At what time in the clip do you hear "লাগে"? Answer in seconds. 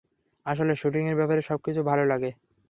2.07-2.29